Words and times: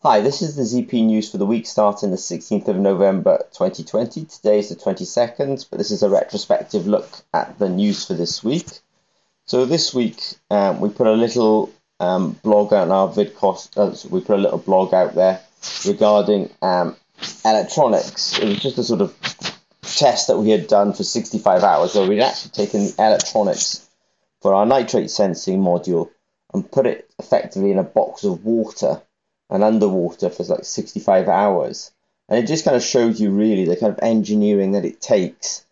Hi, 0.00 0.20
this 0.20 0.42
is 0.42 0.54
the 0.54 0.62
ZP 0.62 1.06
news 1.06 1.28
for 1.28 1.38
the 1.38 1.44
week 1.44 1.66
starting 1.66 2.12
the 2.12 2.16
16th 2.16 2.68
of 2.68 2.76
November 2.76 3.38
2020. 3.50 4.26
Today 4.26 4.60
is 4.60 4.68
the 4.68 4.76
22nd, 4.76 5.68
but 5.68 5.76
this 5.76 5.90
is 5.90 6.04
a 6.04 6.08
retrospective 6.08 6.86
look 6.86 7.10
at 7.34 7.58
the 7.58 7.68
news 7.68 8.06
for 8.06 8.14
this 8.14 8.44
week. 8.44 8.68
So 9.46 9.64
this 9.64 9.92
week 9.92 10.22
um, 10.52 10.80
we 10.80 10.88
put 10.88 11.08
a 11.08 11.12
little 11.14 11.72
um, 11.98 12.38
blog 12.44 12.72
out 12.72 12.82
on 12.82 12.92
our 12.92 13.08
vidcast. 13.08 13.76
Uh, 13.76 13.92
so 13.92 14.08
we 14.10 14.20
put 14.20 14.38
a 14.38 14.40
little 14.40 14.58
blog 14.58 14.94
out 14.94 15.16
there 15.16 15.40
regarding 15.84 16.50
um, 16.62 16.94
electronics. 17.44 18.38
It 18.38 18.44
was 18.44 18.60
just 18.60 18.78
a 18.78 18.84
sort 18.84 19.00
of 19.00 19.16
test 19.82 20.28
that 20.28 20.38
we 20.38 20.50
had 20.50 20.68
done 20.68 20.92
for 20.92 21.02
65 21.02 21.64
hours, 21.64 21.96
where 21.96 22.08
we'd 22.08 22.20
actually 22.20 22.52
taken 22.52 22.84
the 22.84 22.94
electronics 23.00 23.90
for 24.42 24.54
our 24.54 24.64
nitrate 24.64 25.10
sensing 25.10 25.60
module 25.60 26.08
and 26.54 26.70
put 26.70 26.86
it 26.86 27.10
effectively 27.18 27.72
in 27.72 27.80
a 27.80 27.82
box 27.82 28.22
of 28.22 28.44
water 28.44 29.02
and 29.50 29.64
underwater 29.64 30.30
for 30.30 30.44
like 30.44 30.64
65 30.64 31.28
hours. 31.28 31.90
And 32.28 32.38
it 32.38 32.46
just 32.46 32.64
kind 32.64 32.76
of 32.76 32.82
shows 32.82 33.20
you 33.20 33.30
really 33.30 33.64
the 33.64 33.76
kind 33.76 33.92
of 33.92 33.98
engineering 34.02 34.72
that 34.72 34.84
it 34.84 35.00
takes 35.00 35.64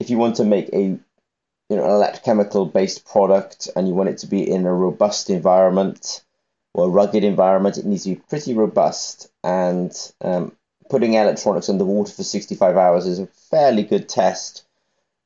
if 0.00 0.10
you 0.10 0.16
want 0.16 0.36
to 0.36 0.44
make 0.44 0.70
a 0.72 0.80
you 0.80 1.76
know 1.76 1.84
an 1.84 1.90
electrochemical 1.90 2.72
based 2.72 3.06
product 3.06 3.68
and 3.76 3.86
you 3.86 3.94
want 3.94 4.08
it 4.08 4.18
to 4.18 4.26
be 4.26 4.50
in 4.50 4.66
a 4.66 4.74
robust 4.74 5.30
environment 5.30 6.24
or 6.72 6.86
a 6.86 6.88
rugged 6.88 7.22
environment, 7.22 7.78
it 7.78 7.84
needs 7.84 8.04
to 8.04 8.10
be 8.10 8.22
pretty 8.28 8.54
robust. 8.54 9.30
And 9.44 9.92
um, 10.20 10.56
putting 10.88 11.14
electronics 11.14 11.68
underwater 11.68 12.12
for 12.12 12.22
65 12.22 12.76
hours 12.76 13.06
is 13.06 13.18
a 13.18 13.26
fairly 13.26 13.82
good 13.82 14.08
test. 14.08 14.64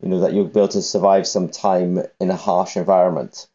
You 0.02 0.08
know 0.08 0.20
that 0.20 0.32
you'll 0.32 0.46
be 0.46 0.60
able 0.60 0.68
to 0.68 0.82
survive 0.82 1.27
some 1.27 1.48
time 1.48 2.02
in 2.20 2.30
a 2.30 2.36
harsh 2.36 2.77
environment. 2.77 3.46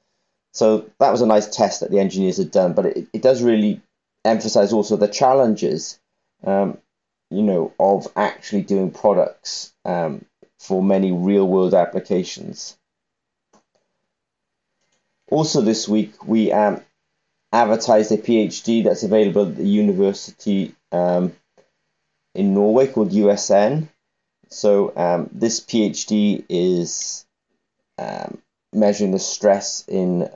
So 0.54 0.90
that 1.00 1.12
was 1.12 1.22
a 1.22 1.28
nice 1.28 1.48
test 1.48 1.82
that 1.82 1.92
the 1.92 2.00
engineers 2.00 2.38
had 2.38 2.50
done, 2.50 2.74
but 2.74 2.88
it, 2.88 3.08
it 3.14 3.22
does 3.22 3.44
really 3.44 3.82
emphasize 4.26 4.74
also 4.74 4.98
the 4.98 5.08
challenges, 5.08 6.00
um, 6.44 6.78
you 7.30 7.42
know, 7.42 7.74
of 7.80 8.08
actually 8.16 8.62
doing 8.62 8.92
products 8.92 9.74
um, 9.86 10.26
for 10.60 10.84
many 10.84 11.12
real 11.12 11.48
world 11.48 11.74
applications. 11.74 12.78
Also, 15.32 15.62
this 15.62 15.88
week 15.88 16.26
we 16.26 16.52
um, 16.52 16.82
advertised 17.52 18.12
a 18.12 18.18
PhD 18.18 18.84
that's 18.84 19.04
available 19.04 19.48
at 19.48 19.56
the 19.56 19.68
university 19.68 20.74
um, 20.92 21.34
in 22.34 22.54
Norway 22.54 22.88
called 22.88 23.12
USN. 23.12 23.88
So, 24.50 24.92
um, 24.96 25.30
this 25.32 25.60
PhD 25.60 26.44
is 26.50 27.26
um, 28.00 28.42
measuring 28.74 29.12
the 29.12 29.20
stress 29.20 29.86
in 29.88 30.30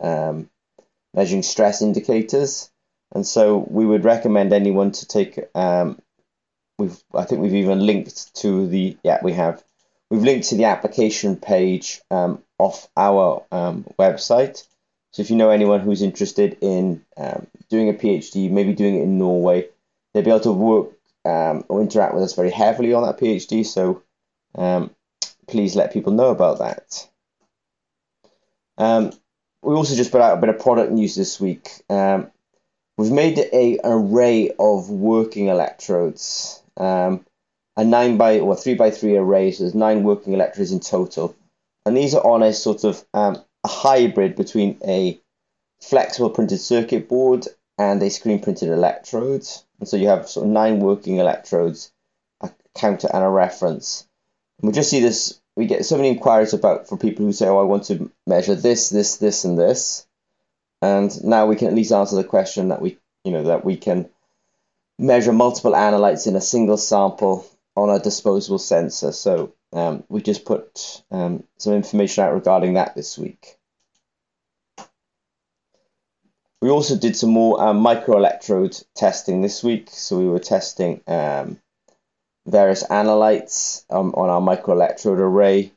measuring 1.16 1.44
stress 1.44 1.82
indicators 1.82 2.72
and 3.14 3.26
so 3.26 3.66
we 3.70 3.86
would 3.86 4.04
recommend 4.04 4.52
anyone 4.52 4.92
to 4.92 5.08
take. 5.08 5.40
Um, 5.56 6.02
we've 6.78 7.02
I 7.14 7.24
think 7.24 7.42
we've 7.42 7.54
even 7.54 7.86
linked 7.86 8.36
to 8.38 8.68
the 8.68 8.98
yeah 9.04 9.20
we 9.24 9.34
have 9.34 9.64
we've 10.10 10.24
linked 10.24 10.50
to 10.50 10.56
the 10.56 10.66
application 10.66 11.38
page 11.38 12.02
um, 12.12 12.44
off 12.58 12.90
our 12.98 13.46
um, 13.52 13.86
website. 14.00 14.68
So 15.12 15.22
if 15.22 15.30
you 15.30 15.36
know 15.36 15.52
anyone 15.52 15.80
who's 15.80 16.02
interested 16.02 16.58
in 16.62 17.06
um, 17.16 17.46
doing 17.70 17.90
a 17.90 17.94
PhD, 17.94 18.50
maybe 18.50 18.74
doing 18.74 18.96
it 18.96 19.04
in 19.04 19.20
Norway, 19.20 19.70
they'll 20.14 20.24
be 20.24 20.32
able 20.32 20.40
to 20.42 20.52
work 20.52 20.90
um, 21.24 21.64
or 21.70 21.82
interact 21.82 22.16
with 22.16 22.24
us 22.24 22.34
very 22.34 22.50
heavily 22.50 22.94
on 22.94 23.04
that 23.04 23.20
PhD. 23.20 23.64
So 23.64 24.02
um, 24.56 24.90
please 25.48 25.76
let 25.76 25.94
people 25.94 26.14
know 26.14 26.30
about 26.30 26.60
that. 26.60 27.08
Um, 28.80 29.12
we 29.62 29.76
also 29.76 29.96
just 29.96 30.12
put 30.12 30.22
out 30.22 30.38
a 30.38 30.42
bit 30.42 30.50
of 30.50 30.60
product 30.60 30.92
news 30.92 31.16
this 31.16 31.40
week. 31.40 31.70
We've 32.98 33.12
made 33.12 33.40
a, 33.40 33.80
an 33.80 33.92
array 33.92 34.52
of 34.60 34.90
working 34.90 35.48
electrodes, 35.48 36.62
um, 36.78 37.26
a 37.76 37.84
nine 37.84 38.18
by 38.18 38.40
or 38.40 38.56
three 38.56 38.76
by 38.76 38.92
three 38.92 39.18
array. 39.18 39.52
So 39.52 39.64
there's 39.64 39.74
nine 39.74 40.04
working 40.04 40.34
electrodes 40.34 40.72
in 40.72 40.80
total, 40.80 41.36
and 41.86 41.98
these 41.98 42.14
are 42.14 42.26
on 42.26 42.44
a 42.44 42.54
sort 42.54 42.84
of 42.84 43.04
um, 43.14 43.44
a 43.64 43.68
hybrid 43.68 44.36
between 44.36 44.78
a 44.86 45.20
flexible 45.82 46.30
printed 46.30 46.60
circuit 46.60 47.10
board 47.10 47.48
and 47.78 48.02
a 48.04 48.10
screen 48.10 48.40
printed 48.40 48.70
electrode. 48.70 49.46
And 49.80 49.90
so 49.90 49.98
you 49.98 50.08
have 50.08 50.30
sort 50.30 50.46
of 50.46 50.52
nine 50.52 50.80
working 50.80 51.18
electrodes, 51.18 51.92
a 52.42 52.52
counter 52.76 53.10
and 53.12 53.24
a 53.24 53.30
reference. 53.30 54.08
And 54.62 54.68
we 54.70 54.74
just 54.74 54.92
see 54.92 55.00
this. 55.00 55.42
We 55.56 55.66
get 55.66 55.86
so 55.86 55.98
many 55.98 56.10
inquiries 56.10 56.54
about 56.54 56.88
for 56.88 56.98
people 56.98 57.26
who 57.26 57.34
say, 57.34 57.48
"Oh, 57.48 57.60
I 57.60 57.64
want 57.64 57.86
to 57.86 58.12
measure 58.28 58.56
this, 58.56 58.90
this, 58.90 59.18
this, 59.18 59.46
and 59.46 59.58
this." 59.58 60.06
And 60.84 61.24
now 61.24 61.46
we 61.46 61.56
can 61.56 61.70
at 61.70 61.76
least 61.76 61.94
answer 61.94 62.18
the 62.18 62.26
question 62.26 62.68
that 62.68 62.82
we, 62.82 62.98
you 63.24 63.32
know, 63.32 63.44
that 63.44 63.64
we 63.64 63.78
can 63.78 64.10
measure 65.00 65.32
multiple 65.32 65.72
analytes 65.72 66.28
in 66.28 66.36
a 66.36 66.42
single 66.42 66.76
sample 66.76 67.48
on 67.78 67.90
a 67.90 68.00
disposable 68.00 68.60
sensor. 68.60 69.14
So 69.14 69.54
um, 69.72 70.04
we 70.10 70.22
just 70.22 70.44
put 70.44 71.02
um, 71.10 71.46
some 71.58 71.72
information 71.72 72.26
out 72.26 72.34
regarding 72.34 72.74
that 72.74 72.96
this 72.96 73.18
week. 73.18 73.58
We 76.62 76.70
also 76.70 76.98
did 76.98 77.16
some 77.16 77.30
more 77.30 77.64
um, 77.64 77.82
microelectrode 77.82 78.84
testing 78.94 79.42
this 79.42 79.64
week. 79.64 79.88
So 79.90 80.20
we 80.20 80.28
were 80.28 80.40
testing 80.40 81.00
um, 81.08 81.62
various 82.46 82.84
analytes 82.84 83.86
on 83.90 84.14
our 84.14 84.42
microelectrode 84.42 85.18
array. 85.18 85.72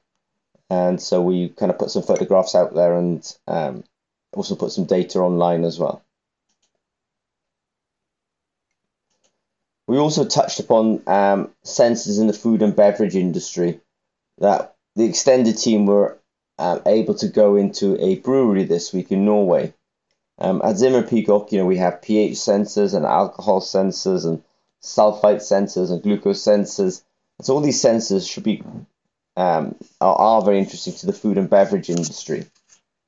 And 0.69 1.01
so 1.01 1.23
we 1.23 1.51
kind 1.51 1.71
of 1.71 1.79
put 1.79 1.93
some 1.93 2.03
photographs 2.03 2.57
out 2.57 2.75
there 2.75 2.95
and 2.95 3.37
um, 3.47 3.85
also 4.37 4.55
put 4.55 4.73
some 4.73 4.85
data 4.85 5.21
online 5.21 5.65
as 5.65 5.79
well. 5.79 6.03
We 9.87 9.99
also 9.99 10.25
touched 10.25 10.61
upon 10.61 11.03
um, 11.07 11.51
sensors 11.65 12.21
in 12.21 12.27
the 12.27 12.33
food 12.33 12.63
and 12.63 12.75
beverage 12.75 13.17
industry. 13.17 13.81
That 14.39 14.75
the 14.97 15.05
extended 15.05 15.57
team 15.57 15.87
were 15.87 16.19
um, 16.59 16.83
able 16.87 17.15
to 17.17 17.29
go 17.29 17.57
into 17.57 17.97
a 18.03 18.17
brewery 18.17 18.65
this 18.65 18.93
week 18.93 19.11
in 19.13 19.25
Norway. 19.25 19.73
Um, 20.39 20.61
at 20.63 20.77
Zimmer 20.77 21.03
Peacock, 21.03 21.53
you 21.53 21.59
know, 21.59 21.67
we 21.67 21.79
have 21.79 22.03
pH 22.03 22.35
sensors 22.35 22.95
and 22.95 23.07
alcohol 23.07 23.61
sensors 23.61 24.27
and 24.27 24.43
sulfite 24.83 25.37
sensors 25.37 25.91
and 25.91 26.03
glucose 26.03 26.43
sensors. 26.43 27.03
So 27.41 27.55
all 27.55 27.61
these 27.61 27.83
sensors 27.83 28.31
should 28.31 28.45
be 28.45 28.63
um, 29.37 29.77
are, 30.01 30.17
are 30.17 30.43
very 30.43 30.59
interesting 30.59 30.95
to 30.95 31.07
the 31.07 31.13
food 31.13 31.39
and 31.39 31.49
beverage 31.49 31.91
industry. 31.91 32.47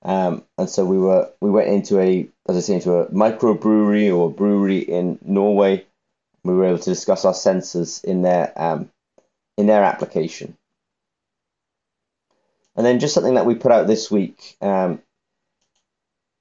Um, 0.02 0.44
and 0.56 0.70
so 0.70 0.84
we 0.84 0.98
were 0.98 1.30
we 1.40 1.50
went 1.50 1.68
into 1.68 1.98
a 1.98 2.28
as 2.48 2.56
I 2.56 2.60
say 2.60 2.74
into 2.74 2.94
a 2.94 3.10
microbrewery 3.10 4.14
or 4.14 4.30
brewery 4.30 4.78
in 4.78 5.18
Norway. 5.22 5.86
We 6.44 6.54
were 6.54 6.66
able 6.66 6.78
to 6.78 6.90
discuss 6.90 7.24
our 7.24 7.32
sensors 7.32 8.04
in 8.04 8.22
their 8.22 8.52
um, 8.56 8.90
in 9.56 9.66
their 9.66 9.82
application. 9.82 10.56
And 12.76 12.86
then 12.86 13.00
just 13.00 13.12
something 13.12 13.34
that 13.34 13.46
we 13.46 13.56
put 13.56 13.72
out 13.72 13.88
this 13.88 14.08
week. 14.08 14.56
Um, 14.60 15.02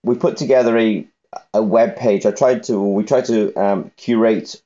we 0.04 0.16
put 0.16 0.38
together 0.38 0.78
a 0.78 1.08
a 1.54 1.64
web 1.64 1.96
page. 1.98 2.26
I 2.26 2.32
tried 2.32 2.64
to 2.64 2.80
we 2.80 3.04
tried 3.04 3.26
to 3.26 3.54
um, 3.56 3.92
curate 3.98 4.62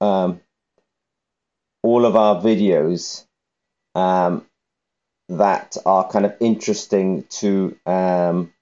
um, 0.00 0.40
all 1.82 2.06
of 2.06 2.16
our 2.16 2.40
videos 2.40 3.26
um, 3.94 4.46
that 5.30 5.76
are 5.86 6.08
kind 6.08 6.26
of 6.26 6.34
interesting 6.40 7.24
to 7.30 7.76
um, 7.86 8.52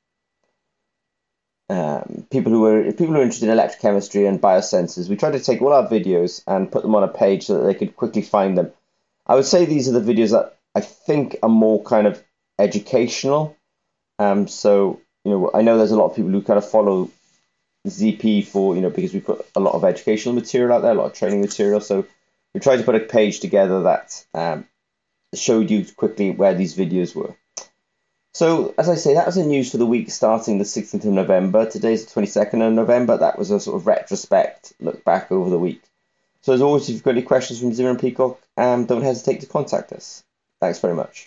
um, 1.70 2.26
people 2.30 2.52
who 2.52 2.66
are 2.66 2.92
people 2.92 3.08
who 3.08 3.16
are 3.16 3.22
interested 3.22 3.48
in 3.48 3.56
electrochemistry 3.56 4.28
and 4.28 4.40
biosensors. 4.40 5.08
We 5.08 5.16
tried 5.16 5.32
to 5.32 5.40
take 5.40 5.62
all 5.62 5.72
our 5.72 5.88
videos 5.88 6.42
and 6.46 6.70
put 6.70 6.82
them 6.82 6.94
on 6.94 7.04
a 7.04 7.08
page 7.08 7.46
so 7.46 7.58
that 7.58 7.66
they 7.66 7.74
could 7.74 7.96
quickly 7.96 8.22
find 8.22 8.56
them. 8.56 8.70
I 9.26 9.34
would 9.34 9.44
say 9.44 9.64
these 9.64 9.88
are 9.88 9.98
the 9.98 10.12
videos 10.12 10.30
that 10.30 10.56
I 10.74 10.80
think 10.80 11.36
are 11.42 11.48
more 11.48 11.82
kind 11.82 12.06
of 12.06 12.22
educational. 12.58 13.56
Um, 14.18 14.46
so 14.46 15.00
you 15.24 15.30
know, 15.30 15.50
I 15.54 15.62
know 15.62 15.78
there's 15.78 15.90
a 15.90 15.96
lot 15.96 16.10
of 16.10 16.16
people 16.16 16.30
who 16.30 16.42
kind 16.42 16.58
of 16.58 16.70
follow 16.70 17.10
ZP 17.86 18.46
for 18.46 18.74
you 18.74 18.82
know 18.82 18.90
because 18.90 19.14
we 19.14 19.20
put 19.20 19.46
a 19.54 19.60
lot 19.60 19.74
of 19.74 19.84
educational 19.84 20.34
material 20.34 20.76
out 20.76 20.82
there, 20.82 20.92
a 20.92 20.94
lot 20.94 21.06
of 21.06 21.14
training 21.14 21.40
material. 21.40 21.80
So 21.80 22.06
we 22.52 22.60
tried 22.60 22.78
to 22.78 22.82
put 22.82 22.94
a 22.94 23.00
page 23.00 23.40
together 23.40 23.82
that 23.82 24.24
um, 24.34 24.66
showed 25.34 25.70
you 25.70 25.84
quickly 25.96 26.30
where 26.30 26.54
these 26.54 26.76
videos 26.76 27.14
were. 27.14 27.34
So, 28.32 28.74
as 28.78 28.88
I 28.88 28.94
say, 28.94 29.14
that 29.14 29.26
was 29.26 29.34
the 29.34 29.44
news 29.44 29.70
for 29.70 29.78
the 29.78 29.86
week 29.86 30.10
starting 30.10 30.58
the 30.58 30.64
16th 30.64 31.04
of 31.04 31.12
November. 31.12 31.68
Today's 31.68 32.06
the 32.06 32.20
22nd 32.20 32.66
of 32.66 32.72
November. 32.72 33.16
That 33.16 33.38
was 33.38 33.50
a 33.50 33.58
sort 33.58 33.80
of 33.80 33.86
retrospect, 33.86 34.74
look 34.80 35.04
back 35.04 35.32
over 35.32 35.50
the 35.50 35.58
week. 35.58 35.82
So, 36.42 36.52
as 36.52 36.62
always, 36.62 36.88
if 36.88 36.94
you've 36.94 37.02
got 37.02 37.12
any 37.12 37.22
questions 37.22 37.58
from 37.58 37.72
Zimmer 37.72 37.90
and 37.90 38.00
Peacock, 38.00 38.40
um, 38.56 38.86
don't 38.86 39.02
hesitate 39.02 39.40
to 39.40 39.46
contact 39.46 39.92
us. 39.92 40.22
Thanks 40.60 40.78
very 40.78 40.94
much. 40.94 41.16